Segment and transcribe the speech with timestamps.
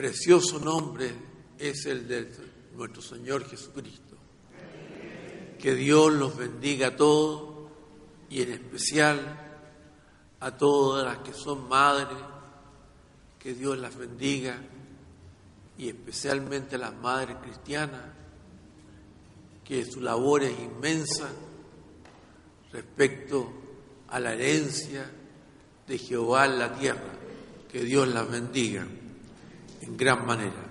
[0.00, 1.12] Precioso nombre
[1.58, 2.26] es el de
[2.74, 4.16] nuestro Señor Jesucristo.
[5.58, 7.68] Que Dios los bendiga a todos
[8.30, 9.20] y en especial
[10.40, 12.16] a todas las que son madres,
[13.38, 14.58] que Dios las bendiga
[15.76, 18.06] y especialmente a las madres cristianas,
[19.62, 21.28] que su labor es inmensa
[22.72, 23.52] respecto
[24.08, 25.10] a la herencia
[25.86, 27.12] de Jehová en la tierra.
[27.70, 28.86] Que Dios las bendiga
[29.80, 30.70] en gran manera.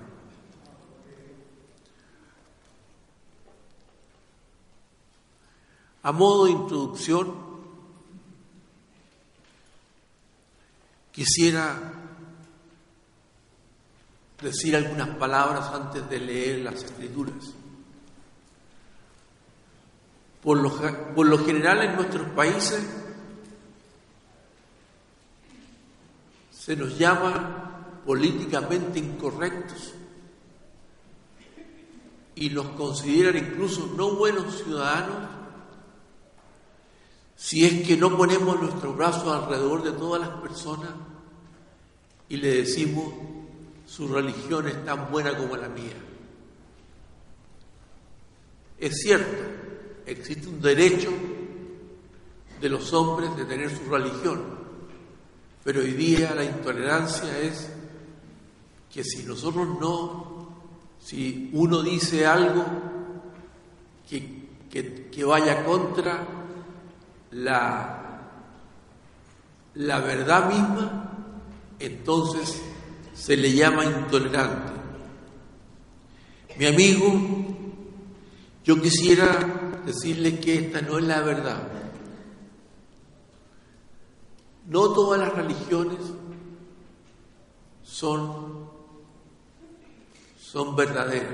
[6.02, 7.50] A modo de introducción,
[11.12, 11.78] quisiera
[14.42, 17.54] decir algunas palabras antes de leer las escrituras.
[20.42, 20.58] Por
[21.28, 22.82] lo, general en nuestros países
[26.52, 27.69] se nos llama
[28.06, 29.94] políticamente incorrectos
[32.36, 35.30] y nos consideran incluso no buenos ciudadanos
[37.36, 40.92] si es que no ponemos nuestros brazos alrededor de todas las personas
[42.28, 43.14] y le decimos
[43.86, 45.96] su religión es tan buena como la mía.
[48.78, 49.44] Es cierto,
[50.06, 51.10] existe un derecho
[52.62, 54.44] de los hombres de tener su religión,
[55.64, 57.70] pero hoy día la intolerancia es
[58.94, 60.50] que si nosotros no,
[61.00, 62.66] si uno dice algo
[64.10, 64.50] que,
[65.12, 66.26] que, vaya contra
[67.32, 68.22] la,
[69.76, 71.12] la verdad misma,
[71.80, 72.62] entonces
[73.14, 74.74] se le llama intolerante.
[76.58, 77.14] Mi amigo,
[78.64, 81.68] yo quisiera decirle que esta no es la verdad.
[84.68, 85.98] No todas las religiones
[87.82, 88.59] son,
[90.52, 91.30] son verdaderas.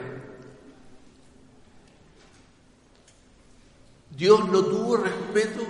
[4.12, 5.62] Dios no tuvo respeto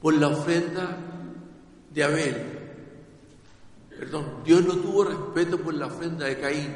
[0.00, 0.98] por la ofrenda
[1.92, 2.36] de Abel.
[3.90, 6.74] Perdón, Dios no tuvo respeto por la ofrenda de Caín,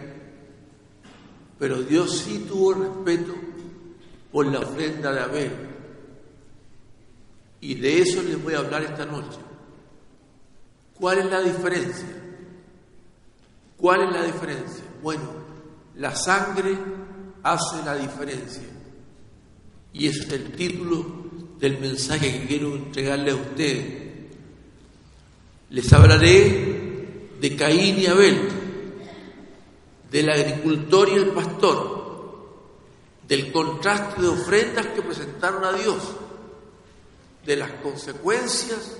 [1.60, 3.32] pero Dios sí tuvo respeto
[4.32, 5.52] por la ofrenda de Abel.
[7.60, 9.38] Y de eso les voy a hablar esta noche.
[10.98, 12.08] ¿Cuál es la diferencia?
[13.76, 14.89] ¿Cuál es la diferencia?
[15.02, 15.30] Bueno,
[15.96, 16.76] la sangre
[17.42, 18.62] hace la diferencia.
[19.92, 21.04] Y ese es el título
[21.58, 24.10] del mensaje que quiero entregarle a ustedes.
[25.70, 28.48] Les hablaré de Caín y Abel,
[30.10, 32.00] del agricultor y el pastor,
[33.26, 36.02] del contraste de ofrendas que presentaron a Dios,
[37.46, 38.96] de las consecuencias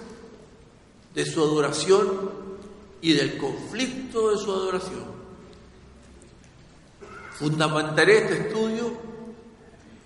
[1.15, 2.31] de su adoración
[3.03, 5.20] y del conflicto de su adoración.
[7.41, 8.93] Fundamentaré este estudio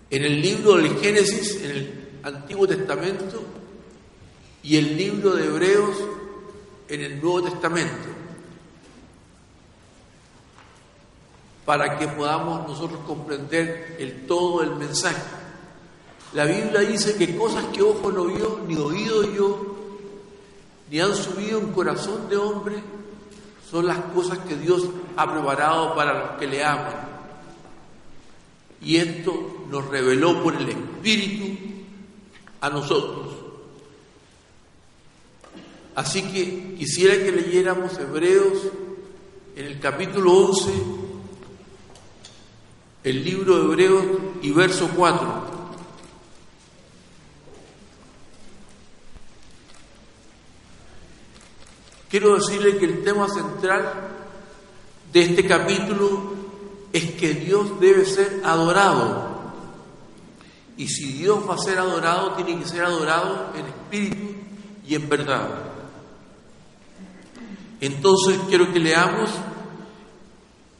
[0.08, 3.42] en el libro del Génesis, en el Antiguo Testamento,
[4.62, 5.96] y el libro de Hebreos
[6.88, 8.08] en el Nuevo Testamento,
[11.64, 15.20] para que podamos nosotros comprender el todo del mensaje.
[16.34, 19.76] La Biblia dice que cosas que ojo no vio, ni oído yo,
[20.88, 22.76] ni han subido en corazón de hombre,
[23.68, 27.13] son las cosas que Dios ha preparado para los que le aman.
[28.84, 31.58] Y esto nos reveló por el Espíritu
[32.60, 33.34] a nosotros.
[35.94, 38.58] Así que quisiera que leyéramos Hebreos
[39.56, 40.72] en el capítulo 11,
[43.04, 44.04] el libro de Hebreos
[44.42, 45.54] y verso 4.
[52.10, 53.92] Quiero decirle que el tema central
[55.12, 56.43] de este capítulo
[56.94, 59.34] es que Dios debe ser adorado.
[60.76, 64.34] Y si Dios va a ser adorado, tiene que ser adorado en espíritu
[64.86, 65.48] y en verdad.
[67.80, 69.28] Entonces quiero que leamos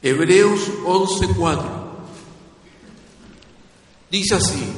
[0.01, 1.63] Hebreos 11:4.
[4.09, 4.71] Dice así,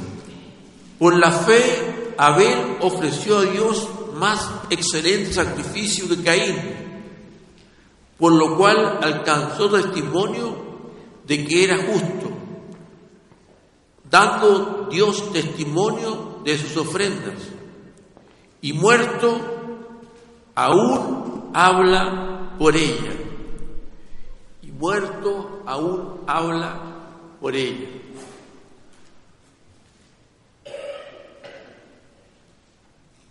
[0.98, 6.56] por la fe Abel ofreció a Dios más excelente sacrificio que Caín,
[8.18, 10.67] por lo cual alcanzó testimonio
[11.28, 12.30] de que era justo,
[14.10, 17.34] dando Dios testimonio de sus ofrendas,
[18.62, 19.38] y muerto
[20.54, 23.12] aún habla por ella,
[24.62, 26.80] y muerto aún habla
[27.38, 27.88] por ella.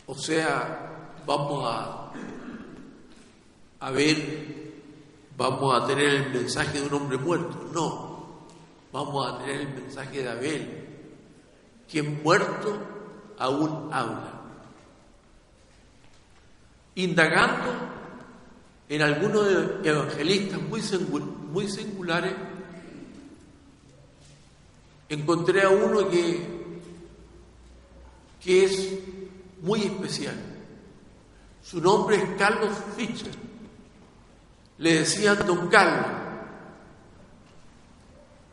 [0.05, 2.11] O sea, vamos a,
[3.79, 4.66] a ver,
[5.37, 7.69] vamos a tener el mensaje de un hombre muerto.
[7.71, 8.47] No,
[8.91, 10.87] vamos a tener el mensaje de Abel,
[11.89, 12.77] quien muerto
[13.37, 14.33] aún habla.
[16.95, 17.71] Indagando
[18.89, 19.47] en algunos
[19.83, 22.33] evangelistas muy, singulares,
[25.07, 26.81] encontré a uno que,
[28.43, 28.99] que es
[29.61, 30.35] muy especial.
[31.61, 33.47] Su nombre es Carlos Fischer.
[34.79, 36.05] Le decían don Carlos.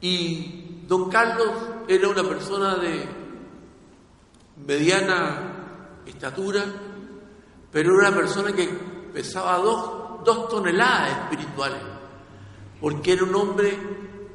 [0.00, 1.52] Y don Carlos
[1.88, 3.08] era una persona de
[4.66, 6.64] mediana estatura,
[7.70, 8.66] pero era una persona que
[9.12, 11.80] pesaba dos, dos toneladas espirituales,
[12.80, 13.78] porque era un hombre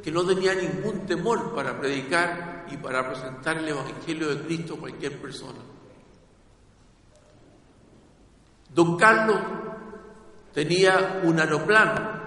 [0.04, 4.80] que no tenía ningún temor para predicar y para presentar el Evangelio de Cristo a
[4.80, 5.60] cualquier persona.
[8.74, 9.40] Don Carlos
[10.54, 12.20] tenía un aeroplano,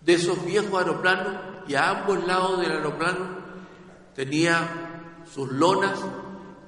[0.00, 1.34] de esos viejos aeroplanos,
[1.66, 3.38] y a ambos lados del aeroplano
[4.14, 5.98] tenía sus lonas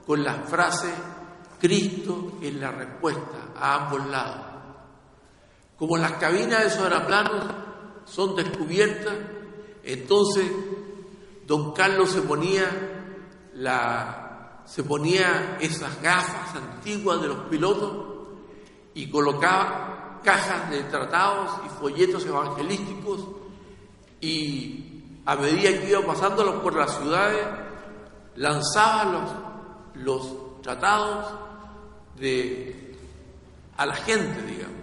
[0.06, 0.93] con la frase
[1.61, 4.47] Cristo es la respuesta a ambos lados.
[5.76, 7.44] Como las cabinas de esos aeroplanos
[8.06, 9.14] son descubiertas,
[9.85, 10.50] entonces
[11.47, 12.67] don Carlos se ponía
[13.55, 18.06] la, se ponía esas gafas antiguas de los pilotos
[18.94, 23.27] y colocaba cajas de tratados y folletos evangelísticos
[24.21, 27.47] y a medida que iba pasándolos por las ciudades
[28.37, 31.27] lanzaba los, tratados
[33.77, 34.77] a la gente, digamos.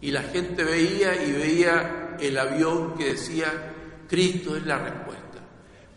[0.00, 3.72] Y la gente veía y veía el avión que decía,
[4.08, 5.40] Cristo es la respuesta.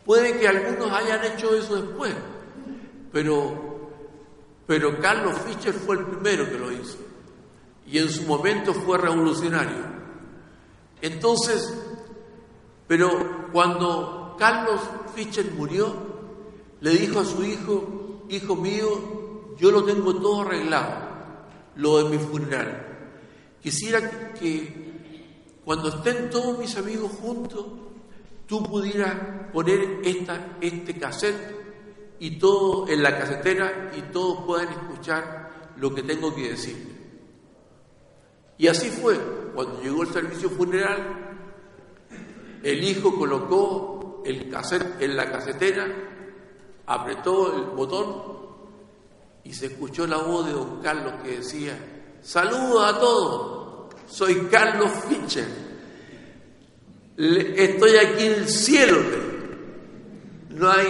[0.06, 2.14] Puede que algunos hayan hecho eso después,
[3.12, 3.92] pero,
[4.66, 7.09] pero Carlos Fischer fue el primero que lo hizo
[7.92, 9.84] y en su momento fue revolucionario.
[11.02, 11.74] Entonces,
[12.88, 14.82] pero cuando Carlos
[15.16, 15.94] Fischer murió,
[16.82, 20.94] le dijo a su hijo, hijo mío, yo lo tengo todo arreglado,
[21.76, 22.86] lo de mi funeral.
[23.62, 27.66] Quisiera que cuando estén todos mis amigos juntos,
[28.46, 29.16] tú pudieras
[29.52, 36.04] poner esta, este cassette y todo en la casetera y todos puedan escuchar lo que
[36.04, 36.99] tengo que decir.
[38.60, 39.18] Y así fue.
[39.56, 41.38] Cuando llegó el servicio funeral,
[42.62, 44.54] el hijo colocó el
[45.00, 45.88] en la casetera,
[46.86, 48.40] apretó el botón
[49.46, 51.78] y se escuchó la voz de don Carlos que decía,
[52.22, 55.48] saludos a todos, soy Carlos Fischer,
[57.18, 58.98] estoy aquí en el cielo,
[60.50, 60.88] no hay,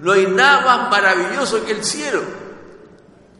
[0.00, 2.22] no hay nada más maravilloso que el cielo.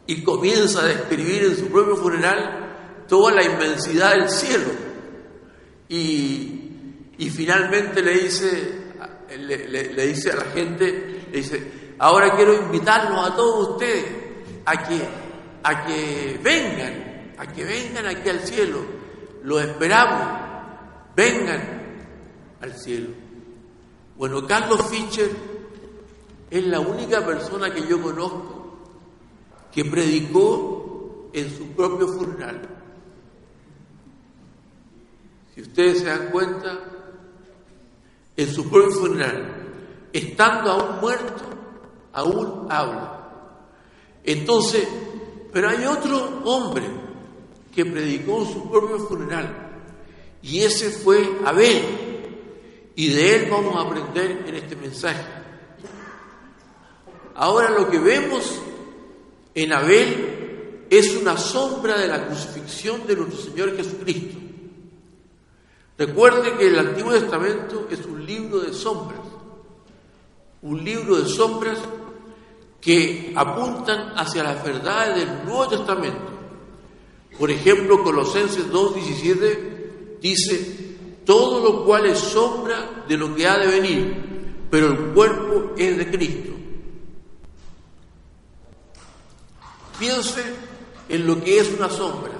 [0.06, 2.69] Y comienza a describir en su propio funeral
[3.10, 4.70] toda la inmensidad del cielo.
[5.88, 6.60] Y,
[7.18, 8.80] y finalmente le dice,
[9.36, 14.06] le, dice a la gente, le dice, ahora quiero invitarlos a todos ustedes
[14.64, 15.00] a que,
[15.64, 18.78] a que vengan, a que vengan aquí al cielo.
[19.42, 20.28] Los esperamos,
[21.16, 22.06] vengan
[22.60, 23.08] al cielo.
[24.16, 25.30] Bueno, Carlos Fischer
[26.48, 28.78] es la única persona que yo conozco
[29.72, 32.79] que predicó en su propio funeral.
[35.60, 36.78] Si ustedes se dan cuenta,
[38.34, 41.42] en su propio funeral, estando aún muerto,
[42.14, 43.28] aún habla.
[44.24, 44.88] Entonces,
[45.52, 46.84] pero hay otro hombre
[47.74, 49.70] que predicó en su propio funeral,
[50.40, 51.82] y ese fue Abel,
[52.96, 55.26] y de él vamos a aprender en este mensaje.
[57.34, 58.62] Ahora lo que vemos
[59.54, 64.39] en Abel es una sombra de la crucifixión de nuestro Señor Jesucristo.
[66.00, 69.20] Recuerde que el Antiguo Testamento es un libro de sombras,
[70.62, 71.78] un libro de sombras
[72.80, 76.30] que apuntan hacia las verdades del Nuevo Testamento.
[77.38, 83.66] Por ejemplo, Colosenses 2.17 dice, todo lo cual es sombra de lo que ha de
[83.66, 86.52] venir, pero el cuerpo es de Cristo.
[89.98, 90.44] Piense
[91.10, 92.39] en lo que es una sombra.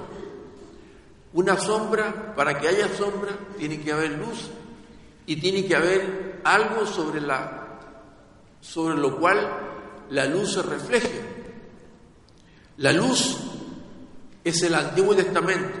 [1.33, 4.49] Una sombra, para que haya sombra, tiene que haber luz
[5.25, 7.79] y tiene que haber algo sobre, la,
[8.59, 9.49] sobre lo cual
[10.09, 11.21] la luz se refleje.
[12.77, 13.37] La luz
[14.43, 15.77] es el Antiguo Testamento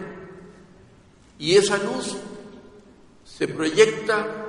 [1.37, 2.15] y esa luz
[3.25, 4.45] se proyecta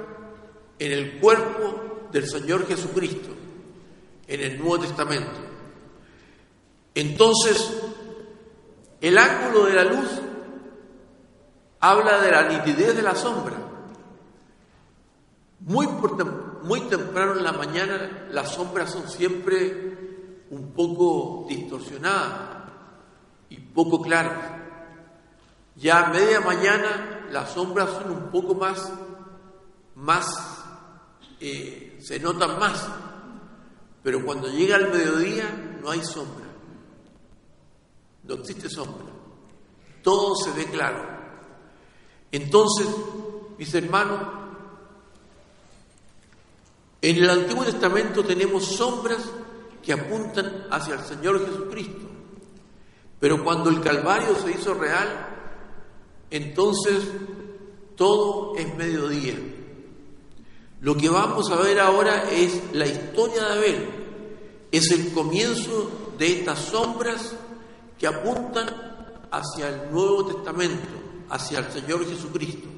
[0.78, 3.30] en el cuerpo del Señor Jesucristo,
[4.28, 5.40] en el Nuevo Testamento.
[6.94, 7.72] Entonces,
[9.00, 10.08] el ángulo de la luz
[11.82, 13.56] habla de la nitidez de la sombra.
[15.60, 15.86] Muy,
[16.62, 22.70] muy temprano en la mañana las sombras son siempre un poco distorsionadas
[23.50, 24.60] y poco claras.
[25.74, 28.92] Ya a media mañana las sombras son un poco más,
[29.96, 30.64] más,
[31.40, 32.86] eh, se notan más,
[34.04, 36.46] pero cuando llega el mediodía no hay sombra,
[38.22, 39.06] no existe sombra,
[40.02, 41.11] todo se ve claro.
[42.32, 42.88] Entonces,
[43.58, 44.20] mis hermanos,
[47.02, 49.22] en el Antiguo Testamento tenemos sombras
[49.82, 52.06] que apuntan hacia el Señor Jesucristo,
[53.20, 55.28] pero cuando el Calvario se hizo real,
[56.30, 57.04] entonces
[57.96, 59.34] todo es mediodía.
[60.80, 63.88] Lo que vamos a ver ahora es la historia de Abel,
[64.70, 67.34] es el comienzo de estas sombras
[67.98, 68.68] que apuntan
[69.30, 70.88] hacia el Nuevo Testamento,
[71.32, 72.68] hacia el Señor Jesucristo.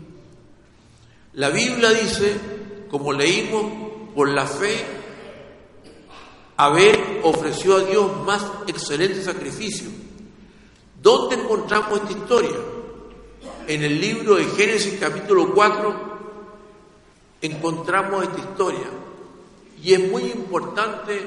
[1.34, 2.36] La Biblia dice,
[2.88, 3.64] como leímos,
[4.14, 4.76] por la fe,
[6.56, 9.88] Abel ofreció a Dios más excelente sacrificio.
[11.02, 12.56] ¿Dónde encontramos esta historia?
[13.66, 16.14] En el libro de Génesis capítulo 4
[17.42, 18.86] encontramos esta historia.
[19.82, 21.26] Y es muy importante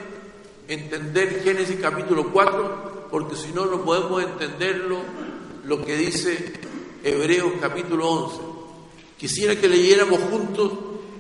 [0.70, 5.00] entender Génesis capítulo 4 porque si no, no podemos entenderlo
[5.66, 6.67] lo que dice
[7.04, 8.42] Hebreos capítulo 11.
[9.18, 10.72] Quisiera que leyéramos juntos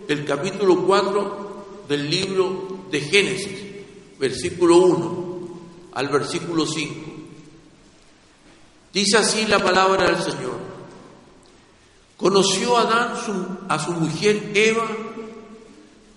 [0.07, 3.59] el capítulo 4 del libro de Génesis,
[4.19, 5.27] versículo 1
[5.93, 6.95] al versículo 5.
[8.93, 10.57] Dice así la palabra del Señor.
[12.17, 13.13] Conoció Adán
[13.67, 14.87] a su mujer Eva,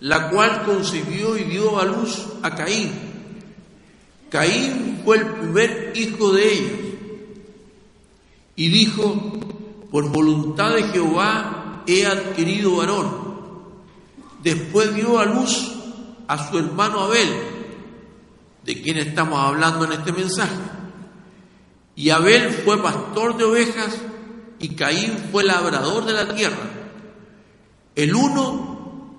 [0.01, 2.91] la cual concibió y dio a luz a Caín.
[4.31, 6.90] Caín fue el primer hijo de ellos.
[8.61, 9.15] Y dijo,
[9.91, 13.09] por voluntad de Jehová he adquirido varón.
[14.43, 15.73] Después dio a luz
[16.29, 17.31] a su hermano Abel,
[18.63, 20.59] de quien estamos hablando en este mensaje.
[21.97, 23.97] Y Abel fue pastor de ovejas
[24.59, 26.71] y Caín fue labrador de la tierra.
[27.95, 29.17] El uno,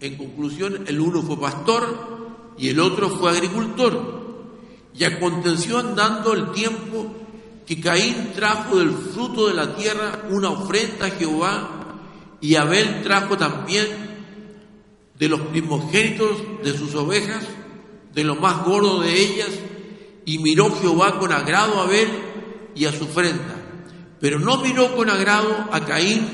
[0.00, 4.50] en conclusión, el uno fue pastor y el otro fue agricultor.
[4.94, 7.22] Y aconteció andando el tiempo
[7.66, 11.68] que Caín trajo del fruto de la tierra una ofrenda a Jehová
[12.40, 13.86] y Abel trajo también
[15.18, 17.44] de los primogénitos de sus ovejas,
[18.12, 19.50] de lo más gordo de ellas,
[20.24, 22.08] y miró Jehová con agrado a Abel
[22.74, 23.62] y a su ofrenda
[24.22, 26.28] pero no miró con agrado a Caín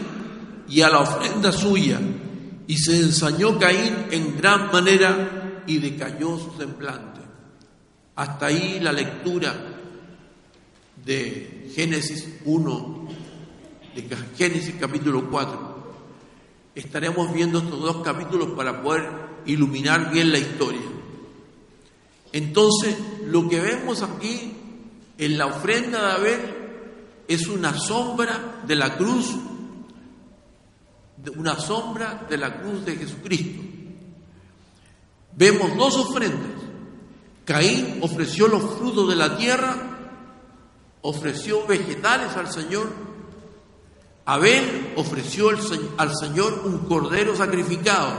[0.68, 1.98] y a la ofrenda suya,
[2.66, 7.22] y se ensañó Caín en gran manera y decayó su semblante.
[8.14, 9.77] Hasta ahí la lectura
[11.08, 13.08] de Génesis 1,
[13.94, 15.78] de Génesis capítulo 4.
[16.74, 19.08] Estaremos viendo estos dos capítulos para poder
[19.46, 20.82] iluminar bien la historia.
[22.30, 24.52] Entonces, lo que vemos aquí
[25.16, 26.40] en la ofrenda de Abel
[27.26, 29.34] es una sombra de la cruz,
[31.38, 33.62] una sombra de la cruz de Jesucristo.
[35.34, 36.62] Vemos dos ofrendas.
[37.46, 39.87] Caín ofreció los frutos de la tierra,
[41.08, 42.88] ofreció vegetales al Señor.
[44.24, 45.48] Abel ofreció
[45.96, 48.12] al Señor un cordero sacrificado,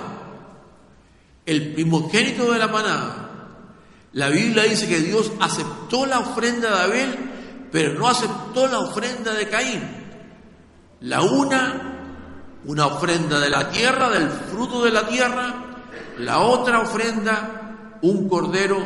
[1.46, 3.26] el primogénito de la manada.
[4.14, 7.30] La Biblia dice que Dios aceptó la ofrenda de Abel
[7.72, 9.82] pero no aceptó la ofrenda de Caín.
[11.02, 15.66] La una, una ofrenda de la tierra, del fruto de la tierra,
[16.18, 18.78] la otra ofrenda, un cordero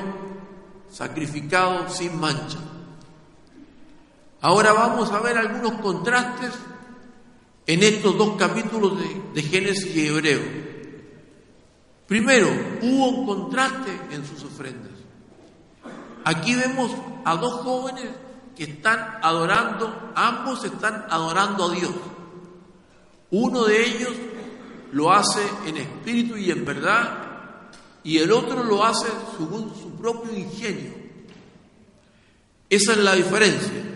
[0.90, 2.60] sacrificado sin mancha.
[4.44, 6.52] Ahora vamos a ver algunos contrastes
[7.66, 10.42] en estos dos capítulos de, de Génesis y Hebreo.
[12.06, 12.50] Primero,
[12.82, 14.92] hubo un contraste en sus ofrendas.
[16.26, 16.92] Aquí vemos
[17.24, 18.10] a dos jóvenes
[18.54, 21.94] que están adorando, ambos están adorando a Dios.
[23.32, 24.12] Uno de ellos
[24.92, 27.70] lo hace en espíritu y en verdad,
[28.04, 29.08] y el otro lo hace
[29.38, 30.92] según su propio ingenio.
[32.70, 33.93] Esa es la diferencia.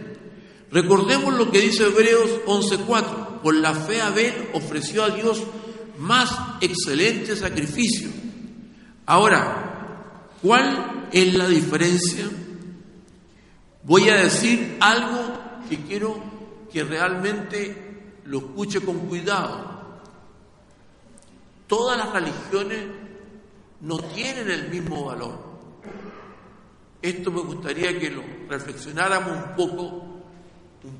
[0.71, 3.41] Recordemos lo que dice Hebreos 11:4.
[3.41, 5.41] Por la fe Abel ofreció a Dios
[5.97, 6.31] más
[6.62, 8.09] excelente sacrificio.
[9.05, 12.25] Ahora, ¿cuál es la diferencia?
[13.83, 16.21] Voy a decir algo que quiero
[16.71, 19.77] que realmente lo escuche con cuidado.
[21.67, 22.86] Todas las religiones
[23.81, 25.39] no tienen el mismo valor.
[27.01, 30.16] Esto me gustaría que lo reflexionáramos un poco,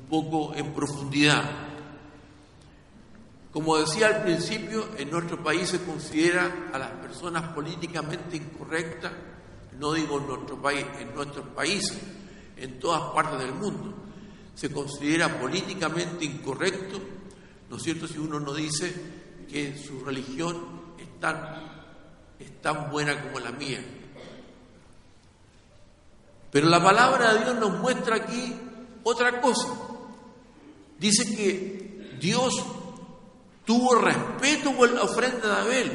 [0.08, 1.68] poco en profundidad.
[3.52, 9.12] Como decía al principio, en nuestro país se considera a las personas políticamente incorrectas,
[9.78, 11.98] no digo en nuestro país, en nuestros países,
[12.56, 13.94] en todas partes del mundo,
[14.54, 17.00] se considera políticamente incorrecto,
[17.70, 18.06] ¿no es cierto?
[18.06, 18.92] Si uno no dice
[19.48, 21.36] que su religión es tan,
[22.38, 23.82] es tan buena como la mía.
[26.50, 28.54] Pero la palabra de Dios nos muestra aquí
[29.04, 29.87] otra cosa.
[30.98, 32.54] Dice que Dios
[33.64, 35.92] tuvo respeto por la ofrenda de Abel,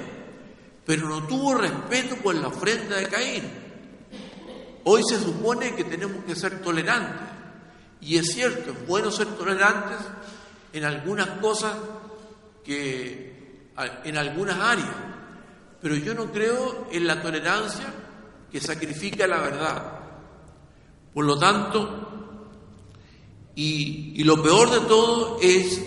[0.86, 3.44] pero no tuvo respeto por la ofrenda de Caín.
[4.86, 7.28] Hoy se supone que tenemos que ser tolerantes.
[8.02, 9.98] Y es cierto, es bueno ser tolerantes
[10.74, 11.74] en algunas cosas
[12.64, 13.72] que
[14.04, 14.96] en algunas áreas.
[15.82, 17.94] Pero yo no creo en la tolerancia
[18.52, 20.00] que sacrifica la verdad.
[21.14, 22.13] Por lo tanto,
[23.56, 25.82] y, lo peor de todo es,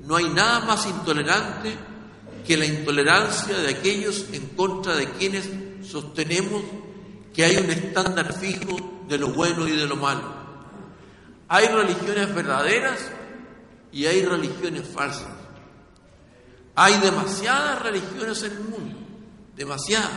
[0.00, 1.76] no hay nada más intolerante
[2.46, 5.48] que la intolerancia de aquellos en contra de quienes
[5.88, 6.62] sostenemos
[7.32, 10.42] que hay un estándar fijo de lo bueno y de lo malo.
[11.48, 13.10] Hay religiones verdaderas
[13.90, 15.28] y hay religiones falsas.
[16.74, 18.98] Hay demasiadas religiones en el mundo,
[19.54, 20.10] demasiadas.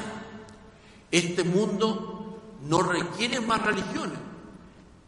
[1.12, 4.18] Este mundo no requiere más religiones,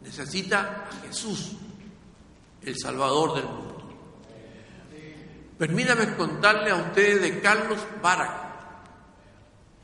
[0.00, 1.52] necesita a Jesús,
[2.68, 3.68] el Salvador del mundo.
[5.58, 8.30] Permítame contarle a ustedes de Carlos Barak,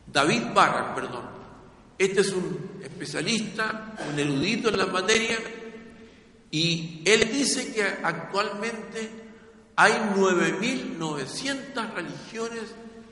[0.07, 1.25] David Barak, perdón.
[1.99, 5.39] Este es un especialista, un erudito en la materia,
[6.51, 9.11] y él dice que actualmente
[9.75, 12.63] hay 9.900 religiones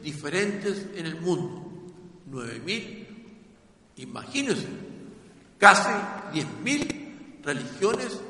[0.01, 1.69] diferentes en el mundo.
[2.31, 3.07] 9.000,
[3.97, 4.69] imagínense,
[5.59, 5.91] casi
[6.33, 8.21] 10.000 religiones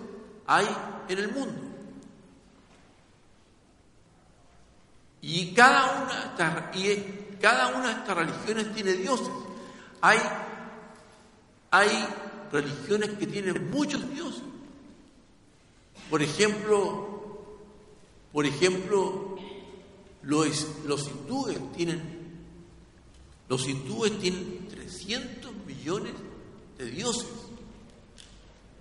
[0.52, 0.68] hay
[1.08, 1.60] en el mundo.
[5.22, 6.34] Y cada una,
[6.74, 9.32] y cada una de estas religiones tiene dioses.
[10.00, 10.18] Hay,
[11.70, 12.06] hay
[12.50, 14.42] religiones que tienen muchos dioses.
[16.10, 17.12] Por ejemplo,
[18.32, 19.38] por ejemplo,
[20.22, 20.66] los,
[21.08, 22.20] hindúes tienen
[23.48, 26.14] los hindúes tienen 300 millones
[26.78, 27.28] de dioses.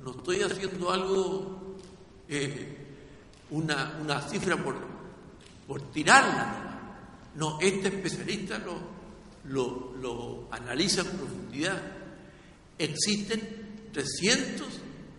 [0.04, 1.61] No estoy haciendo algo,
[2.32, 2.78] eh,
[3.50, 4.76] una, una, cifra por,
[5.68, 6.70] por tirarla.
[7.36, 8.80] No, este especialista lo,
[9.46, 11.82] lo, lo analiza en profundidad.
[12.78, 14.68] Existen 300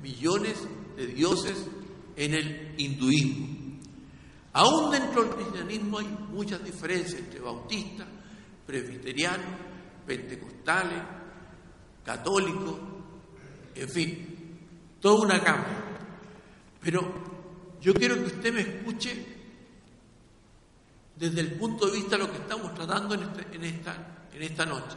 [0.03, 0.57] millones
[0.97, 1.67] de dioses
[2.17, 3.47] en el hinduismo.
[4.55, 8.07] Aún dentro del cristianismo hay muchas diferencias entre bautistas,
[8.67, 9.47] presbiterianos,
[10.07, 11.03] pentecostales,
[12.05, 12.79] católicos,
[13.75, 14.59] en fin,
[15.01, 15.92] toda una gama.
[16.83, 17.01] Pero
[17.81, 19.27] yo quiero que usted me escuche
[21.17, 24.97] desde el punto de vista de lo que estamos tratando en, este, esta, esta noche.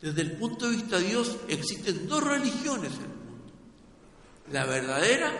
[0.00, 3.52] Desde el punto de vista de Dios existen dos religiones en el mundo,
[4.50, 5.32] la verdadera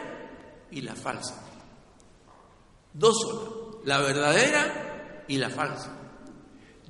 [0.70, 1.42] y la falsa.
[2.92, 5.92] Dos solas, la verdadera y la falsa.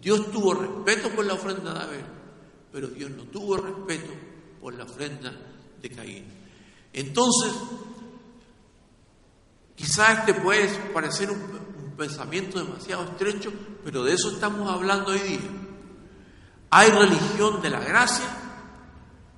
[0.00, 2.04] Dios tuvo respeto por la ofrenda de Abel,
[2.70, 4.12] pero Dios no tuvo respeto
[4.60, 5.34] por la ofrenda
[5.80, 6.24] de Caín.
[6.92, 7.52] Entonces,
[9.74, 13.52] quizás este puede parecer un, un pensamiento demasiado estrecho,
[13.84, 15.40] pero de eso estamos hablando hoy día.
[16.70, 18.26] Hay religión de la gracia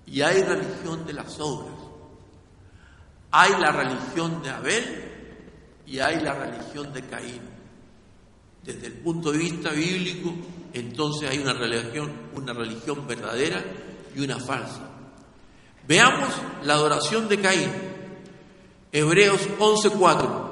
[0.07, 1.75] y hay religión de las obras.
[3.31, 5.05] Hay la religión de Abel
[5.87, 7.42] y hay la religión de Caín.
[8.62, 10.33] Desde el punto de vista bíblico,
[10.72, 13.62] entonces hay una religión, una religión verdadera
[14.14, 14.90] y una falsa.
[15.87, 16.31] Veamos
[16.64, 17.70] la adoración de Caín.
[18.92, 20.46] Hebreos 11:4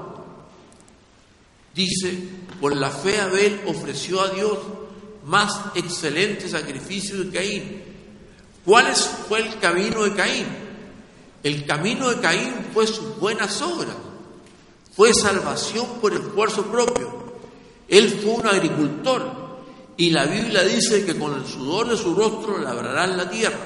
[1.74, 2.18] dice,
[2.60, 4.58] por la fe Abel ofreció a Dios
[5.24, 7.82] más excelente sacrificio de Caín.
[8.64, 10.46] ¿Cuál fue el camino de Caín?
[11.42, 13.96] El camino de Caín fue sus buenas obras,
[14.94, 17.24] fue salvación por esfuerzo propio.
[17.88, 19.44] Él fue un agricultor
[19.96, 23.58] y la Biblia dice que con el sudor de su rostro labrarán la tierra.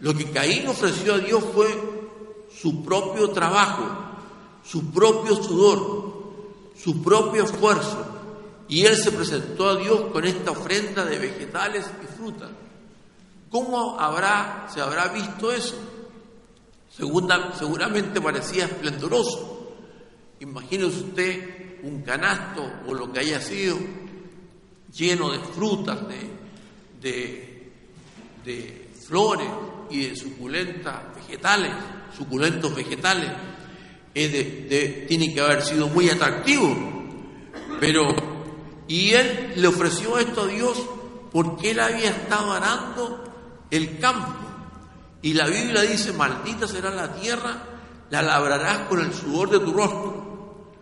[0.00, 1.68] Lo que Caín ofreció a Dios fue
[2.60, 3.86] su propio trabajo,
[4.64, 6.32] su propio sudor,
[6.76, 8.04] su propio esfuerzo.
[8.68, 12.50] Y él se presentó a Dios con esta ofrenda de vegetales y frutas.
[13.50, 15.76] ¿Cómo habrá, se habrá visto eso?
[16.90, 19.74] Seguramente parecía esplendoroso.
[20.40, 23.78] Imagínese usted un canasto o lo que haya sido
[24.92, 25.98] lleno de frutas,
[27.00, 27.70] de,
[28.44, 29.48] de, flores
[29.90, 31.72] y de suculentas vegetales,
[32.16, 33.30] suculentos vegetales.
[34.12, 36.76] tiene que haber sido muy atractivo.
[37.80, 38.04] Pero,
[38.86, 40.78] y él le ofreció esto a Dios
[41.30, 43.24] porque él había estado arando
[43.70, 44.34] el campo.
[45.22, 47.62] Y la Biblia dice, maldita será la tierra,
[48.10, 50.72] la labrarás con el sudor de tu rostro.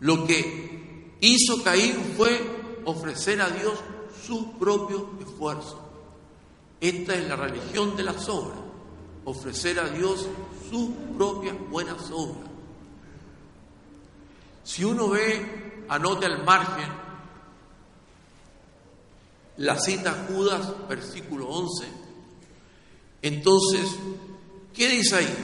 [0.00, 3.78] Lo que hizo Caín fue ofrecer a Dios
[4.26, 5.89] su propio esfuerzo.
[6.80, 8.58] Esta es la religión de las obras,
[9.24, 10.26] ofrecer a Dios
[10.70, 12.48] sus propias buenas obras.
[14.64, 16.88] Si uno ve, anote al margen,
[19.58, 21.86] la cita Judas, versículo 11,
[23.22, 23.96] entonces,
[24.74, 25.36] ¿qué dice ahí?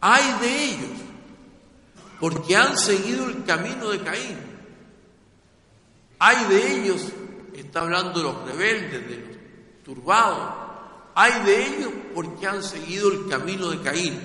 [0.00, 0.98] Hay de ellos,
[2.20, 4.38] porque han seguido el camino de Caín.
[6.18, 7.02] Hay de ellos,
[7.54, 9.31] está hablando de los rebeldes, de los
[9.84, 10.54] turbados.
[11.14, 14.18] Hay de ellos porque han seguido el camino de Caín.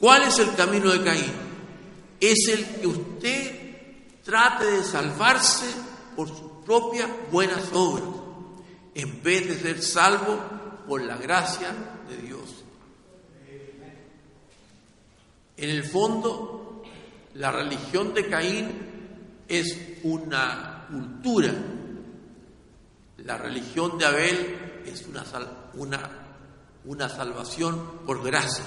[0.00, 1.32] ¿Cuál es el camino de Caín?
[2.20, 3.62] Es el que usted
[4.24, 5.66] trate de salvarse
[6.16, 8.04] por sus propias buenas obras,
[8.94, 10.38] en vez de ser salvo
[10.86, 11.68] por la gracia
[12.08, 12.64] de Dios.
[15.56, 16.82] En el fondo,
[17.34, 18.70] la religión de Caín
[19.48, 21.54] es una cultura.
[23.18, 25.24] La religión de Abel es una,
[25.74, 26.10] una,
[26.84, 28.64] una salvación por gracia.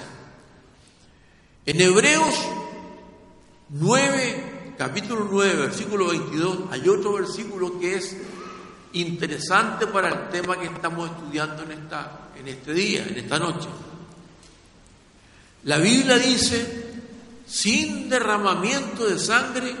[1.64, 2.34] En Hebreos
[3.70, 8.16] 9, capítulo 9, versículo 22, hay otro versículo que es
[8.92, 13.68] interesante para el tema que estamos estudiando en, esta, en este día, en esta noche.
[15.64, 16.94] La Biblia dice,
[17.46, 19.74] sin derramamiento de sangre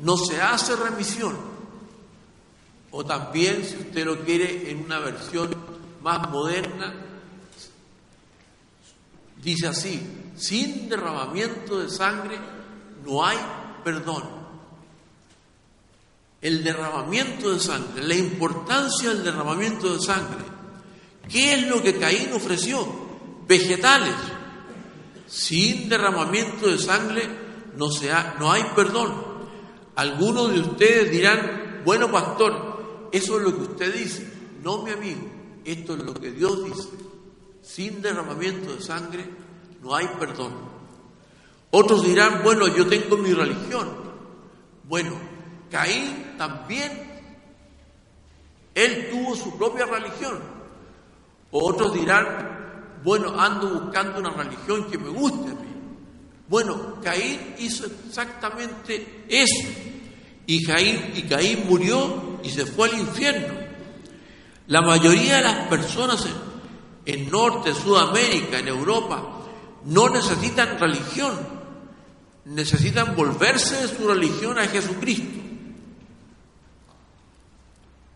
[0.00, 1.51] no se hace remisión.
[2.92, 5.54] O también, si usted lo quiere en una versión
[6.02, 6.94] más moderna,
[9.42, 10.00] dice así,
[10.36, 12.38] sin derramamiento de sangre
[13.04, 13.38] no hay
[13.82, 14.42] perdón
[16.42, 20.44] el derramamiento de sangre, la importancia del derramamiento de sangre.
[21.30, 22.84] ¿Qué es lo que Caín ofreció?
[23.46, 24.14] Vegetales.
[25.28, 27.28] Sin derramamiento de sangre
[27.76, 27.88] no,
[28.40, 29.14] no hay perdón.
[29.94, 32.71] Algunos de ustedes dirán, bueno pastor,
[33.12, 34.26] eso es lo que usted dice.
[34.62, 35.20] No, mi amigo,
[35.64, 36.88] esto es lo que Dios dice.
[37.62, 39.24] Sin derramamiento de sangre
[39.82, 40.52] no hay perdón.
[41.70, 43.88] Otros dirán, bueno, yo tengo mi religión.
[44.84, 45.12] Bueno,
[45.70, 47.22] Caín también,
[48.74, 50.38] él tuvo su propia religión.
[51.50, 55.72] Otros dirán, bueno, ando buscando una religión que me guste a mí.
[56.48, 59.68] Bueno, Caín hizo exactamente eso.
[60.46, 63.54] Y Caín, y Caín murió y se fue al infierno.
[64.66, 66.26] La mayoría de las personas
[67.04, 69.40] en, Norte, Sudamérica, en Europa,
[69.84, 71.36] no necesitan religión,
[72.44, 75.40] necesitan volverse de su religión a Jesucristo.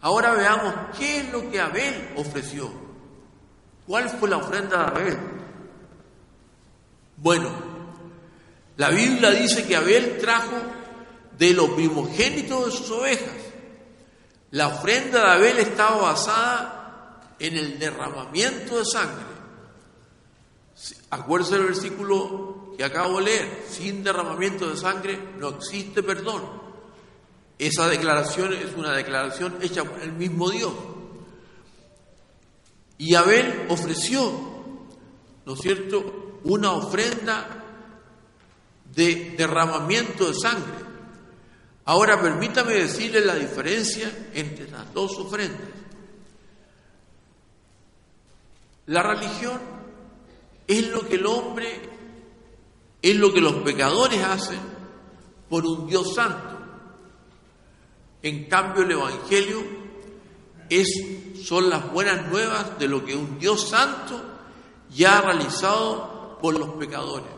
[0.00, 2.70] Ahora veamos qué es lo que Abel ofreció.
[3.86, 5.18] ¿Cuál fue la ofrenda de Abel?
[7.16, 7.50] Bueno,
[8.76, 10.56] la Biblia dice que Abel trajo
[11.38, 13.45] de lo primogénito de sus ovejas.
[14.52, 19.26] La ofrenda de Abel estaba basada en el derramamiento de sangre.
[21.10, 23.64] Acuérdense del versículo que acabo de leer.
[23.68, 26.42] Sin derramamiento de sangre no existe perdón.
[27.58, 30.72] Esa declaración es una declaración hecha por el mismo Dios.
[32.98, 34.30] Y Abel ofreció,
[35.44, 37.64] ¿no es cierto?, una ofrenda
[38.94, 40.85] de derramamiento de sangre.
[41.86, 45.68] Ahora permítame decirle la diferencia entre las dos ofrendas.
[48.86, 49.60] La religión
[50.66, 51.80] es lo que el hombre,
[53.00, 54.58] es lo que los pecadores hacen
[55.48, 56.58] por un Dios santo.
[58.20, 59.62] En cambio, el Evangelio
[60.68, 60.88] es,
[61.44, 64.20] son las buenas nuevas de lo que un Dios santo
[64.90, 67.30] ya ha realizado por los pecadores.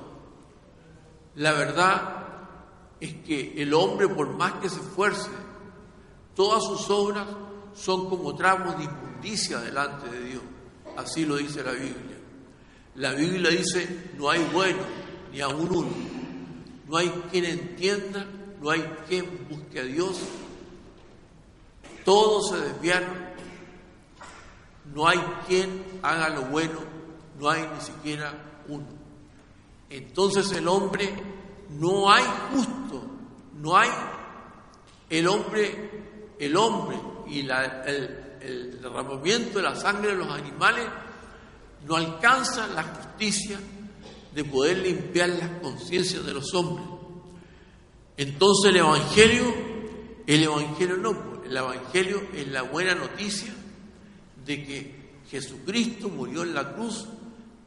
[1.34, 2.17] La verdad
[3.00, 5.30] es que el hombre, por más que se esfuerce,
[6.34, 7.26] todas sus obras
[7.74, 10.42] son como tramos de inmundicia delante de Dios.
[10.96, 12.18] Así lo dice la Biblia.
[12.96, 14.80] La Biblia dice, no hay bueno,
[15.32, 15.90] ni aún uno.
[16.88, 18.26] No hay quien entienda,
[18.61, 20.18] no hay quien busque a Dios.
[22.04, 23.28] Todos se desviaron.
[24.94, 26.80] No hay quien haga lo bueno,
[27.38, 28.32] no hay ni siquiera
[28.68, 28.87] uno.
[29.90, 31.12] Entonces el hombre,
[31.78, 33.02] no hay justo,
[33.60, 33.88] no hay
[35.10, 36.96] el hombre, el hombre
[37.28, 37.50] y el,
[38.40, 40.86] el derramamiento de la sangre de los animales
[41.86, 43.58] no alcanza la justicia
[44.34, 46.86] de poder limpiar las conciencias de los hombres.
[48.16, 49.54] Entonces el Evangelio,
[50.26, 53.54] el Evangelio no, el Evangelio es la buena noticia
[54.44, 54.98] de que
[55.30, 57.06] Jesucristo murió en la cruz,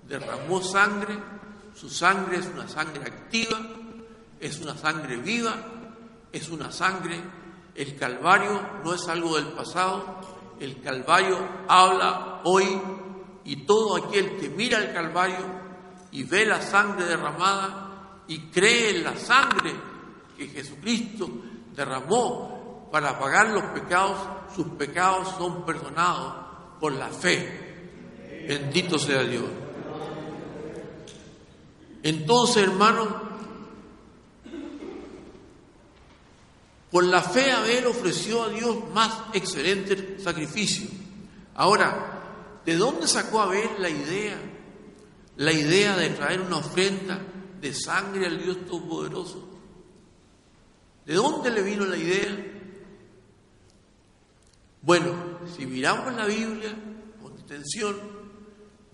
[0.07, 1.17] derramó sangre,
[1.73, 3.59] su sangre es una sangre activa,
[4.41, 5.55] es una sangre viva,
[6.31, 7.21] es una sangre,
[7.75, 10.19] el Calvario no es algo del pasado,
[10.59, 12.81] el Calvario habla hoy
[13.45, 15.45] y todo aquel que mira el Calvario
[16.11, 19.73] y ve la sangre derramada y cree en la sangre
[20.37, 21.29] que Jesucristo
[21.75, 24.17] derramó para pagar los pecados,
[24.55, 26.33] sus pecados son perdonados
[26.79, 28.45] por la fe.
[28.47, 29.45] Bendito sea Dios.
[32.03, 33.30] Entonces, hermano,
[36.91, 40.87] por la fe Abel ofreció a Dios más excelente sacrificio.
[41.55, 42.21] Ahora,
[42.65, 44.39] ¿De dónde sacó Abel la idea?
[45.37, 47.19] La idea de traer una ofrenda
[47.59, 49.47] de sangre al Dios Todopoderoso.
[51.05, 52.47] ¿De dónde le vino la idea?
[54.83, 56.75] Bueno, si miramos la Biblia
[57.21, 57.95] con atención,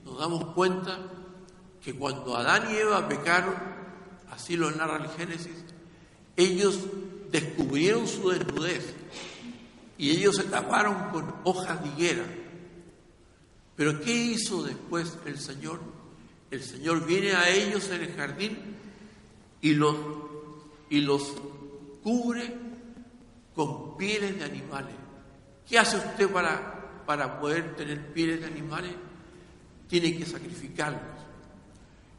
[0.06, 1.00] nos damos cuenta
[1.82, 3.56] que cuando Adán y Eva pecaron,
[4.32, 5.66] así lo narra el Génesis,
[6.38, 6.80] ellos
[7.32, 8.94] descubrieron su desnudez
[9.98, 12.26] y ellos se taparon con hojas de higuera
[13.78, 15.80] pero ¿qué hizo después el Señor?
[16.50, 18.58] El Señor viene a ellos en el jardín
[19.62, 19.96] y los,
[20.90, 21.34] y los
[22.04, 22.56] cubre
[23.56, 24.96] con pieles de animales.
[25.70, 28.94] ¿Qué hace usted para, para poder tener pieles de animales?
[29.88, 31.02] Tiene que sacrificarlos.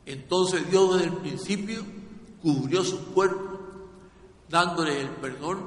[0.07, 1.85] Entonces Dios desde el principio
[2.41, 3.58] cubrió su cuerpo,
[4.49, 5.67] dándole el perdón,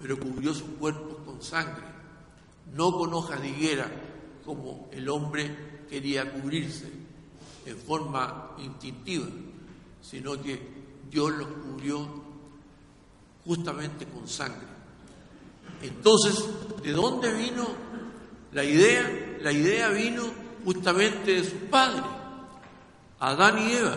[0.00, 1.84] pero cubrió su cuerpo con sangre,
[2.72, 3.90] no con hojas de higuera,
[4.44, 6.90] como el hombre quería cubrirse
[7.66, 9.26] en forma instintiva,
[10.02, 10.60] sino que
[11.10, 12.06] Dios los cubrió
[13.44, 14.66] justamente con sangre.
[15.82, 16.44] Entonces,
[16.82, 17.66] ¿de dónde vino
[18.52, 19.38] la idea?
[19.40, 20.22] La idea vino
[20.64, 22.02] justamente de sus padres,
[23.20, 23.96] Adán y Eva.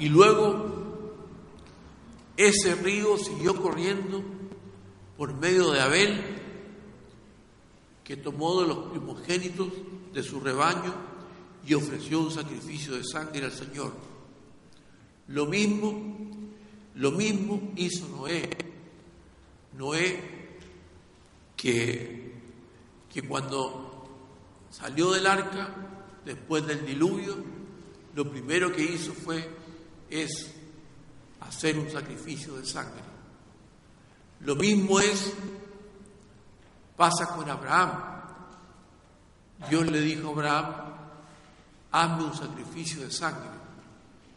[0.00, 1.14] Y luego
[2.36, 4.22] ese río siguió corriendo
[5.18, 6.24] por medio de Abel
[8.02, 9.68] que tomó de los primogénitos
[10.14, 10.94] de su rebaño
[11.66, 13.92] y ofreció un sacrificio de sangre al Señor.
[15.28, 16.16] Lo mismo,
[16.94, 18.48] lo mismo hizo Noé.
[19.76, 20.58] Noé
[21.58, 22.32] que,
[23.12, 24.08] que cuando
[24.70, 25.74] salió del arca,
[26.24, 27.36] después del diluvio,
[28.14, 29.59] lo primero que hizo fue
[30.10, 30.50] es
[31.40, 33.00] hacer un sacrificio de sangre.
[34.40, 35.32] Lo mismo es
[36.96, 37.92] pasa con Abraham.
[39.68, 40.74] Dios le dijo a Abraham,
[41.92, 43.50] hazme un sacrificio de sangre,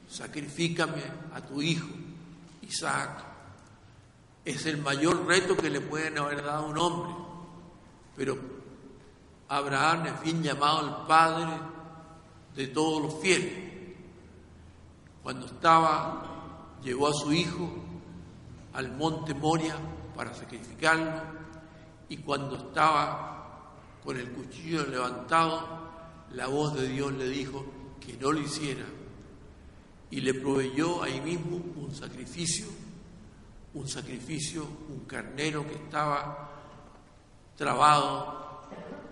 [0.10, 1.02] sacrifícame
[1.34, 1.88] a tu hijo,
[2.62, 3.24] Isaac.
[4.46, 7.14] Es el mayor reto que le pueden haber dado a un hombre,
[8.16, 8.38] pero
[9.48, 11.52] Abraham es bien llamado el padre
[12.56, 13.73] de todos los fieles.
[15.24, 17.70] Cuando estaba, llevó a su hijo
[18.74, 19.76] al monte Moria
[20.16, 21.22] para sacrificarlo
[22.10, 23.72] y cuando estaba
[24.04, 25.82] con el cuchillo levantado,
[26.34, 27.66] la voz de Dios le dijo
[28.00, 28.86] que no lo hiciera
[30.12, 32.68] y le proveyó ahí mismo un sacrificio,
[33.74, 36.52] un sacrificio, un carnero que estaba
[37.56, 38.62] trabado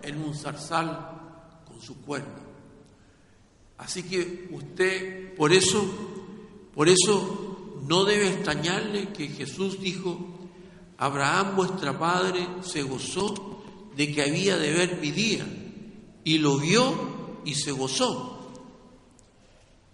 [0.02, 2.52] en un zarzal con su cuerno.
[3.78, 5.84] Así que usted, por eso,
[6.74, 10.38] por eso no debe extrañarle que Jesús dijo,
[10.98, 13.62] Abraham vuestro padre se gozó
[13.96, 15.46] de que había de ver mi día
[16.24, 18.52] y lo vio y se gozó.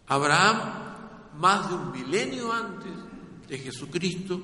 [0.06, 2.92] Abraham, más de un milenio antes
[3.48, 4.40] de Jesucristo,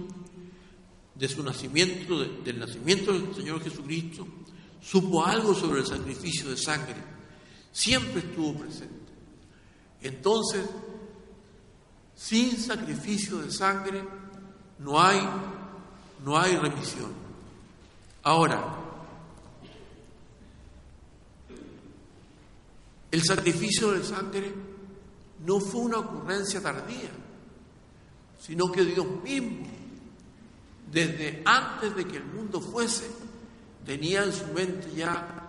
[1.15, 4.27] de su nacimiento, del nacimiento del Señor Jesucristo,
[4.83, 6.97] supo algo sobre el sacrificio de sangre.
[7.73, 9.04] Siempre estuvo presente.
[10.05, 10.65] Entonces,
[12.15, 14.05] sin sacrificio de sangre
[14.79, 15.21] no hay
[16.25, 17.13] no hay remisión.
[18.23, 18.85] Ahora,
[23.15, 24.53] El sacrificio de sangre
[25.47, 27.11] no fue una ocurrencia tardía,
[28.41, 29.69] sino que Dios mismo,
[30.91, 33.09] desde antes de que el mundo fuese,
[33.87, 35.49] tenía en su mente ya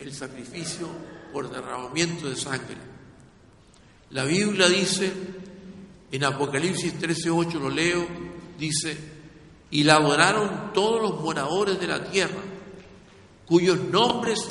[0.00, 0.88] el sacrificio
[1.32, 2.91] por derramamiento de sangre.
[4.12, 5.10] La Biblia dice,
[6.10, 8.06] en Apocalipsis 13:8 lo leo,
[8.58, 8.96] dice,
[9.70, 12.42] y la adoraron todos los moradores de la tierra,
[13.46, 14.48] cuyos nombres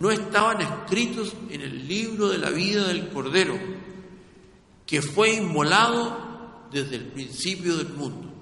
[0.00, 3.56] no estaban escritos en el libro de la vida del Cordero,
[4.84, 8.32] que fue inmolado desde el principio del mundo.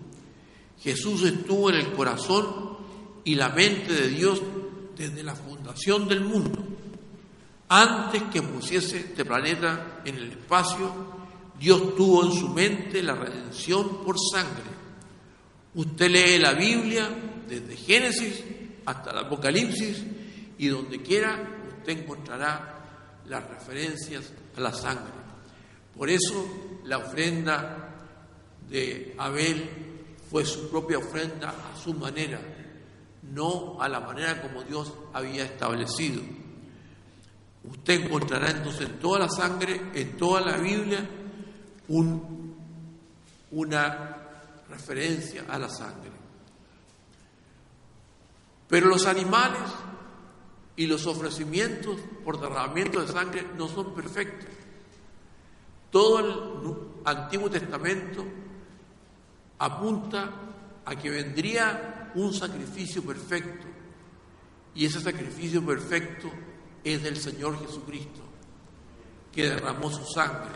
[0.81, 2.79] Jesús estuvo en el corazón
[3.23, 4.41] y la mente de Dios
[4.97, 6.74] desde la fundación del mundo.
[7.77, 10.93] Antes que pusiese este planeta en el espacio,
[11.59, 14.71] Dios tuvo en su mente la redención por sangre.
[15.75, 17.09] Usted lee la Biblia
[17.49, 18.45] desde Génesis
[18.87, 20.05] hasta el Apocalipsis
[20.57, 21.37] y donde quiera
[21.79, 25.13] usted encontrará las referencias a la sangre.
[25.99, 27.93] Por eso la ofrenda
[28.71, 29.69] de Abel
[30.31, 32.41] fue su propia ofrenda a su manera,
[33.33, 36.44] no a la manera como Dios había establecido.
[37.71, 41.09] Usted encontrará entonces en toda la sangre, en toda la Biblia,
[41.89, 42.55] un,
[43.53, 44.17] una
[44.69, 46.11] referencia a la sangre.
[48.69, 49.63] Pero los animales
[50.77, 54.49] y los ofrecimientos por derramamiento de sangre no son perfectos.
[55.91, 58.25] Todo el Antiguo Testamento
[59.59, 60.31] apunta
[60.85, 63.67] a que vendría un sacrificio perfecto
[64.75, 66.31] y ese sacrificio perfecto
[66.85, 68.21] es del Señor Jesucristo,
[69.33, 70.53] que derramó su sangre.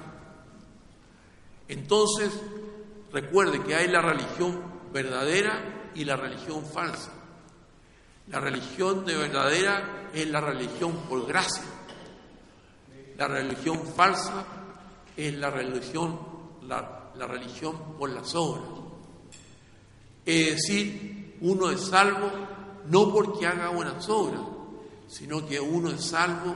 [1.66, 2.30] Entonces,
[3.12, 4.62] recuerde que hay la religión
[4.92, 7.12] verdadera y la religión falsa.
[8.28, 11.64] La religión de verdadera es la religión por gracia.
[13.16, 14.46] La religión falsa
[15.16, 16.18] es la religión,
[16.62, 18.68] la, la religión por las obras.
[20.24, 22.30] Es decir, uno es salvo
[22.86, 24.40] no porque haga buenas obras,
[25.08, 26.54] sino que uno es salvo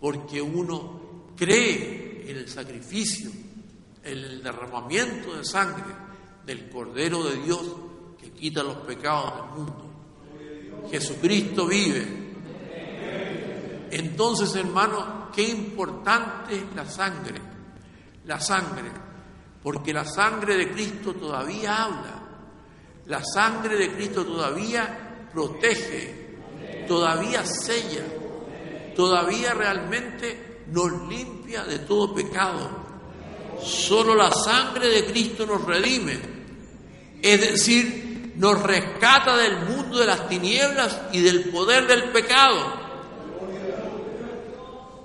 [0.00, 3.30] porque uno cree en el sacrificio,
[4.02, 5.84] en el derramamiento de sangre
[6.44, 7.66] del Cordero de Dios
[8.18, 9.86] que quita los pecados del mundo.
[10.90, 12.06] Jesucristo vive.
[13.90, 17.40] Entonces, hermano, qué importante es la sangre.
[18.24, 18.90] La sangre,
[19.62, 22.22] porque la sangre de Cristo todavía habla.
[23.06, 26.25] La sangre de Cristo todavía protege,
[26.86, 28.04] todavía sella,
[28.94, 32.68] todavía realmente nos limpia de todo pecado.
[33.62, 36.18] Solo la sangre de Cristo nos redime.
[37.22, 42.86] Es decir, nos rescata del mundo de las tinieblas y del poder del pecado.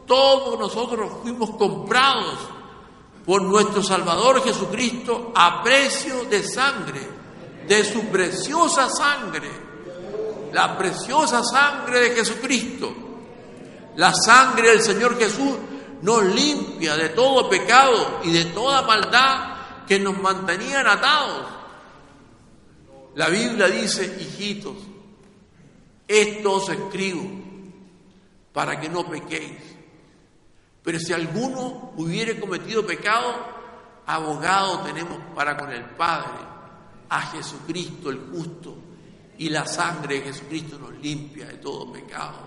[0.06, 2.38] Todos nosotros fuimos comprados
[3.26, 7.00] por nuestro Salvador Jesucristo a precio de sangre,
[7.68, 9.50] de su preciosa sangre,
[10.54, 12.94] la preciosa sangre de Jesucristo.
[13.96, 15.58] La sangre del Señor Jesús
[16.02, 21.48] nos limpia de todo pecado y de toda maldad que nos mantenían atados.
[23.16, 24.78] La Biblia dice, hijitos,
[26.08, 27.24] esto os escribo
[28.54, 29.58] para que no pequéis.
[30.84, 33.36] Pero si alguno hubiere cometido pecado,
[34.06, 36.40] abogado tenemos para con el Padre,
[37.10, 38.76] a Jesucristo el justo,
[39.42, 42.38] y la sangre de Jesucristo nos limpia de todo pecado.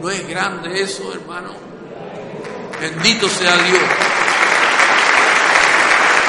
[0.00, 1.54] ¿No es grande eso, hermano?
[2.80, 3.80] Bendito sea Dios.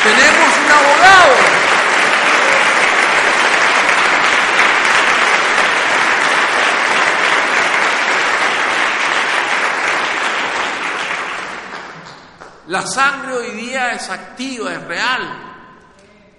[0.03, 1.33] Tenemos un abogado.
[12.67, 15.65] La sangre hoy día es activa, es real.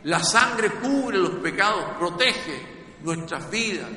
[0.05, 2.74] La sangre cubre los pecados, protege
[3.05, 3.89] nuestras vidas.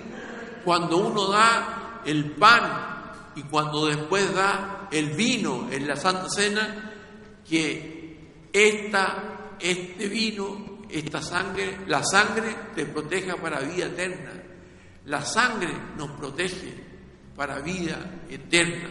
[0.64, 6.94] Cuando uno da el pan y cuando después da el vino en la Santa Cena,
[7.48, 14.32] que esta, este vino, esta sangre, la sangre te proteja para vida eterna.
[15.06, 16.74] La sangre nos protege
[17.36, 18.90] para vida eterna.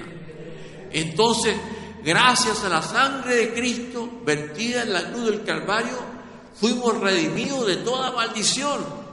[0.90, 1.56] Entonces,
[2.02, 5.98] gracias a la sangre de Cristo vertida en la cruz del Calvario,
[6.54, 9.05] fuimos redimidos de toda maldición.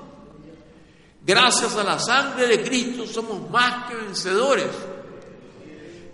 [1.25, 4.67] Gracias a la sangre de Cristo somos más que vencedores.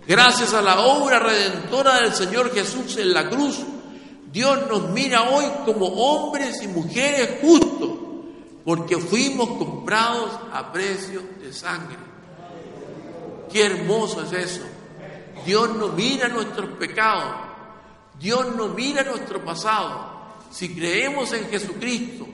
[0.06, 3.58] Gracias a la obra redentora del Señor Jesús en la cruz,
[4.32, 7.90] Dios nos mira hoy como hombres y mujeres justos,
[8.64, 11.98] porque fuimos comprados a precio de sangre.
[13.52, 14.62] Qué hermoso es eso.
[15.44, 17.34] Dios no mira nuestros pecados.
[18.18, 20.20] Dios no mira nuestro pasado.
[20.52, 22.26] Si creemos en Jesucristo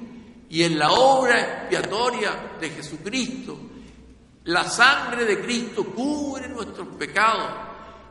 [0.48, 3.58] y en la obra expiatoria de Jesucristo,
[4.44, 7.50] la sangre de Cristo cubre nuestros pecados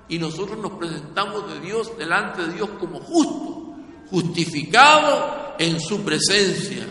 [0.10, 3.76] y nosotros nos presentamos de Dios delante de Dios como justo,
[4.10, 6.86] justificado en su presencia.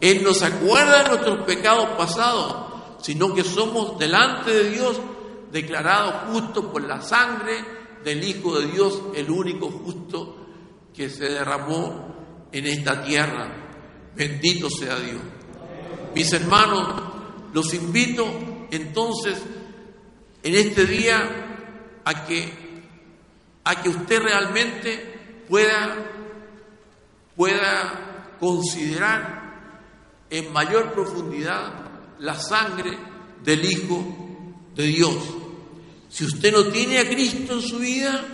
[0.00, 2.66] Él no se acuerda de nuestros pecados pasados,
[3.02, 5.00] sino que somos delante de Dios
[5.52, 7.64] declarados justos por la sangre
[8.02, 10.46] del Hijo de Dios, el único justo
[10.94, 12.14] que se derramó
[12.52, 13.65] en esta tierra.
[14.16, 15.20] Bendito sea Dios.
[16.14, 17.02] Mis hermanos,
[17.52, 18.26] los invito
[18.70, 19.38] entonces
[20.42, 22.50] en este día a que,
[23.64, 26.10] a que usted realmente pueda,
[27.36, 29.36] pueda considerar
[30.30, 31.72] en mayor profundidad
[32.18, 32.98] la sangre
[33.44, 34.16] del Hijo
[34.74, 35.16] de Dios.
[36.08, 38.24] Si usted no tiene a Cristo en su vida,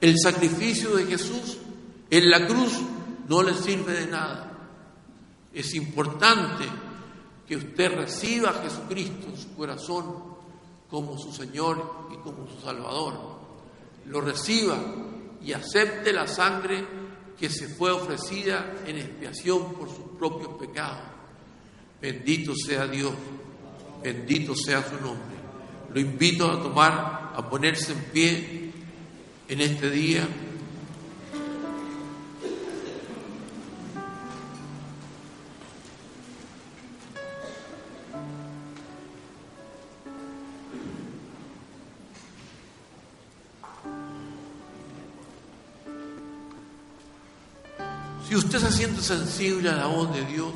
[0.00, 1.58] el sacrificio de Jesús
[2.10, 2.72] en la cruz
[3.28, 4.45] no le sirve de nada.
[5.56, 6.66] Es importante
[7.48, 10.36] que usted reciba a Jesucristo en su corazón
[10.90, 13.14] como su Señor y como su Salvador.
[14.04, 14.76] Lo reciba
[15.42, 16.86] y acepte la sangre
[17.38, 21.04] que se fue ofrecida en expiación por sus propios pecados.
[22.02, 23.14] Bendito sea Dios,
[24.02, 25.36] bendito sea su nombre.
[25.94, 28.72] Lo invito a tomar, a ponerse en pie
[29.48, 30.28] en este día.
[49.00, 50.52] Sensible a la voz de Dios,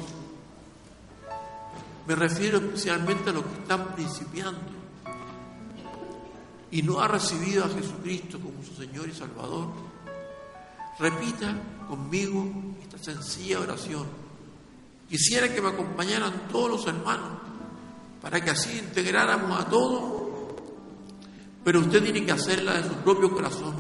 [2.07, 4.81] me refiero especialmente a los que están principiando
[6.71, 9.69] y no ha recibido a Jesucristo como su Señor y Salvador.
[10.99, 11.55] Repita
[11.89, 12.47] conmigo
[12.83, 14.07] esta sencilla oración.
[15.09, 17.39] Quisiera que me acompañaran todos los hermanos
[18.21, 20.13] para que así integráramos a todos,
[21.65, 23.75] pero usted tiene que hacerla de su propio corazón.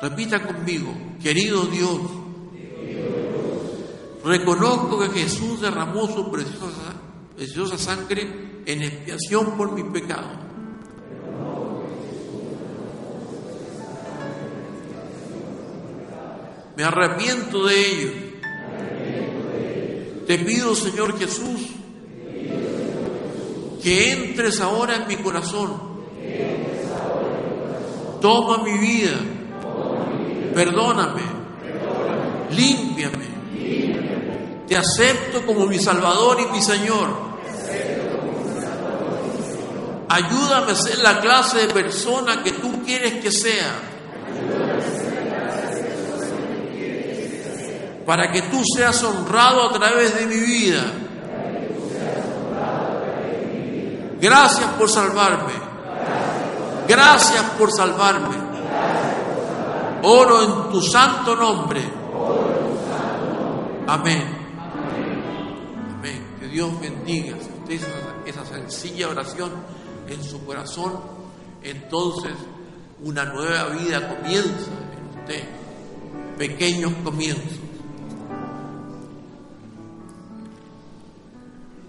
[0.00, 0.92] Repita conmigo,
[1.22, 2.00] querido Dios,
[4.24, 6.94] reconozco que Jesús derramó su preciosa,
[7.36, 10.40] preciosa sangre en expiación por mi pecado.
[16.76, 18.10] Me arrepiento de ello.
[20.26, 21.60] Te pido, Señor Jesús,
[23.82, 25.92] que entres ahora en mi corazón.
[28.20, 29.18] Toma mi vida
[30.52, 31.22] perdóname,
[32.50, 33.31] límpiame,
[34.72, 37.08] te acepto como mi Salvador y mi Señor.
[40.08, 43.74] Ayúdame a ser la clase de persona que tú quieres que sea.
[48.06, 50.84] Para que tú seas honrado a través de mi vida.
[54.22, 55.52] Gracias por salvarme.
[56.88, 58.36] Gracias por salvarme.
[60.04, 61.82] Oro en tu santo nombre.
[63.86, 64.41] Amén.
[66.52, 67.36] Dios bendiga.
[67.40, 67.86] Si usted hizo
[68.26, 69.50] esa sencilla oración
[70.06, 71.00] en su corazón,
[71.62, 72.32] entonces
[73.02, 75.44] una nueva vida comienza en usted.
[76.36, 77.58] Pequeños comienzos.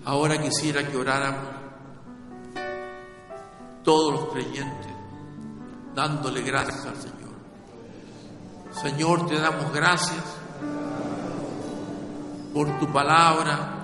[0.06, 1.54] Ahora quisiera que oráramos
[3.84, 4.92] todos los creyentes,
[5.94, 7.14] dándole gracias al Señor.
[8.82, 10.24] Señor, te damos gracias
[12.54, 13.83] por tu palabra.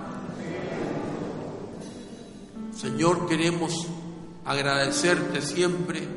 [2.80, 3.88] Señor, queremos
[4.46, 6.08] agradecerte siempre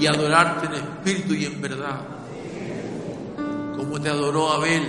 [0.00, 2.00] y adorarte en espíritu y en verdad,
[3.76, 4.88] como te adoró Abel.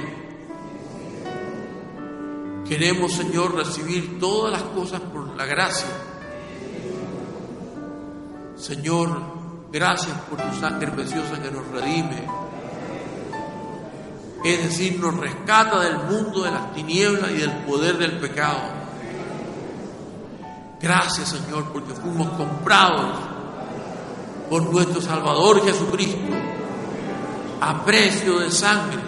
[2.66, 5.90] Queremos, Señor, recibir todas las cosas por la gracia.
[8.56, 9.20] Señor,
[9.74, 12.24] gracias por tu sangre preciosa que nos redime.
[14.46, 18.83] Es decir, nos rescata del mundo de las tinieblas y del poder del pecado.
[20.84, 23.18] Gracias, Señor, porque fuimos comprados
[24.50, 26.36] por nuestro Salvador Jesucristo
[27.62, 29.00] a precio de sangre,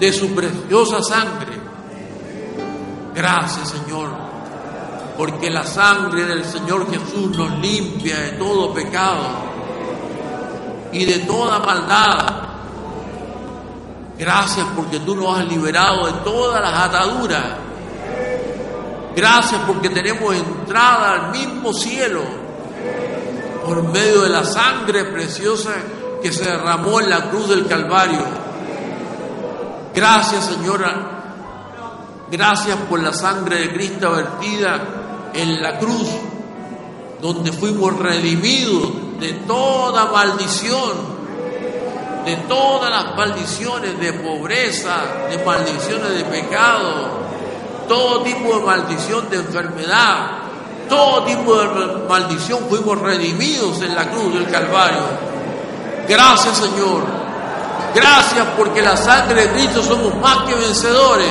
[0.00, 1.56] de su preciosa sangre.
[3.14, 4.08] Gracias, Señor,
[5.16, 9.22] porque la sangre del Señor Jesús nos limpia de todo pecado
[10.90, 12.42] y de toda maldad.
[14.18, 17.63] Gracias porque tú nos has liberado de todas las ataduras.
[19.16, 22.22] Gracias porque tenemos entrada al mismo cielo
[23.64, 25.70] por medio de la sangre preciosa
[26.22, 28.24] que se derramó en la cruz del Calvario.
[29.94, 31.14] Gracias, Señora.
[32.30, 36.08] Gracias por la sangre de Cristo vertida en la cruz,
[37.20, 41.14] donde fuimos redimidos de toda maldición,
[42.24, 44.96] de todas las maldiciones de pobreza,
[45.30, 47.23] de maldiciones de pecado,
[47.88, 50.44] todo tipo de maldición de enfermedad,
[50.88, 55.02] todo tipo de maldición fuimos redimidos en la cruz del Calvario.
[56.08, 57.02] Gracias Señor.
[57.94, 61.30] Gracias porque la sangre de Cristo somos más que vencedores.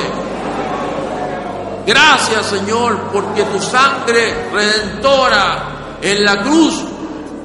[1.86, 6.82] Gracias Señor porque tu sangre redentora en la cruz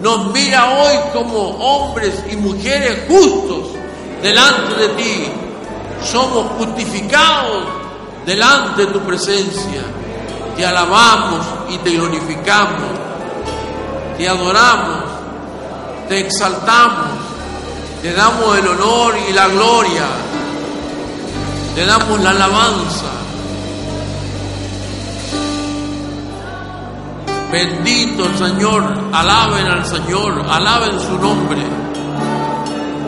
[0.02, 3.72] nos mira hoy como hombres y mujeres justos
[4.22, 5.32] delante de ti.
[6.02, 7.79] Somos justificados
[8.26, 9.84] delante de tu presencia.
[10.56, 12.90] Te alabamos y te glorificamos.
[14.18, 15.04] Te adoramos.
[16.08, 17.08] Te exaltamos.
[18.02, 20.06] Te damos el honor y la gloria.
[21.76, 23.20] Te damos la alabanza.
[27.52, 31.64] Bendito el Señor, alaben al Señor, alaben su nombre,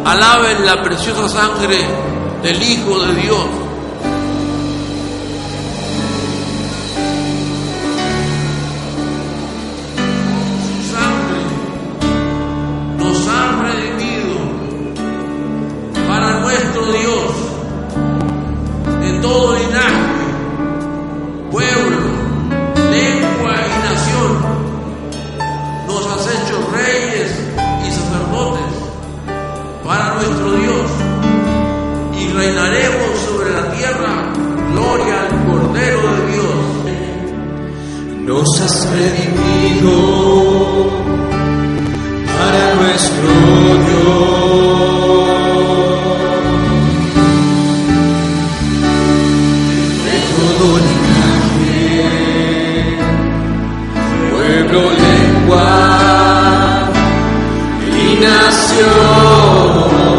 [0.03, 1.85] alaben la preciosa sangre
[2.41, 3.45] del Hijo de Dios.
[54.71, 55.67] pueblo, lengua
[57.97, 60.10] y nación.